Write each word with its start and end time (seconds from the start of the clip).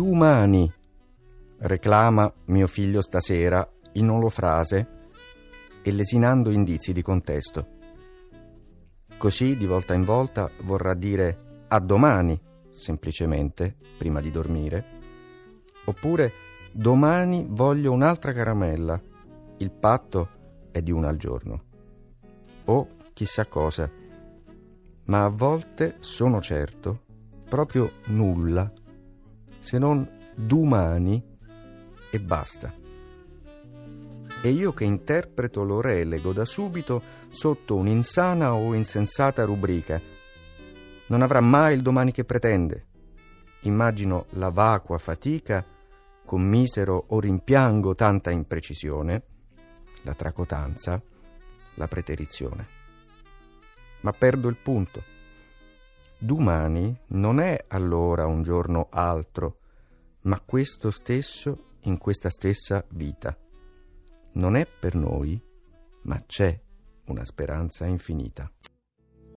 domani, 0.00 0.72
reclama 1.58 2.32
mio 2.46 2.66
figlio 2.66 3.02
stasera 3.02 3.70
in 3.92 4.08
olofrase 4.08 4.88
e 5.82 5.92
lesinando 5.92 6.48
indizi 6.48 6.94
di 6.94 7.02
contesto. 7.02 7.66
Così, 9.18 9.58
di 9.58 9.66
volta 9.66 9.92
in 9.92 10.04
volta, 10.04 10.50
vorrà 10.62 10.94
dire 10.94 11.64
a 11.68 11.78
domani, 11.80 12.40
semplicemente, 12.70 13.76
prima 13.98 14.22
di 14.22 14.30
dormire, 14.30 14.86
oppure 15.84 16.32
domani 16.72 17.46
voglio 17.46 17.92
un'altra 17.92 18.32
caramella, 18.32 18.98
il 19.58 19.70
patto 19.70 20.28
è 20.72 20.80
di 20.80 20.92
una 20.92 21.08
al 21.08 21.16
giorno. 21.16 21.62
O 22.64 22.88
chissà 23.12 23.44
cosa, 23.44 23.90
ma 25.04 25.24
a 25.24 25.28
volte 25.28 25.96
sono 26.00 26.40
certo 26.40 27.02
proprio 27.50 27.92
nulla 28.06 28.72
se 29.60 29.78
non 29.78 30.08
domani 30.34 31.22
e 32.10 32.20
basta. 32.20 32.74
E 34.42 34.48
io 34.48 34.72
che 34.72 34.84
interpreto 34.84 35.62
lo 35.62 35.80
relego 35.80 36.32
da 36.32 36.44
subito 36.44 37.02
sotto 37.28 37.76
un'insana 37.76 38.54
o 38.54 38.74
insensata 38.74 39.44
rubrica. 39.44 40.00
Non 41.08 41.22
avrà 41.22 41.40
mai 41.40 41.74
il 41.74 41.82
domani 41.82 42.10
che 42.10 42.24
pretende. 42.24 42.86
Immagino 43.62 44.26
la 44.30 44.48
vacua 44.48 44.96
fatica, 44.96 45.64
commisero 46.24 47.04
o 47.08 47.20
rimpiango 47.20 47.94
tanta 47.94 48.30
imprecisione, 48.30 49.22
la 50.02 50.14
tracotanza, 50.14 51.00
la 51.74 51.86
preterizione. 51.86 52.66
Ma 54.00 54.12
perdo 54.12 54.48
il 54.48 54.56
punto. 54.56 55.02
Domani 56.22 56.94
non 57.08 57.40
è 57.40 57.64
allora 57.68 58.26
un 58.26 58.42
giorno 58.42 58.88
altro, 58.90 59.60
ma 60.24 60.38
questo 60.38 60.90
stesso 60.90 61.76
in 61.84 61.96
questa 61.96 62.28
stessa 62.28 62.84
vita. 62.90 63.34
Non 64.32 64.54
è 64.54 64.66
per 64.66 64.96
noi, 64.96 65.42
ma 66.02 66.22
c'è 66.26 66.60
una 67.06 67.24
speranza 67.24 67.86
infinita. 67.86 68.52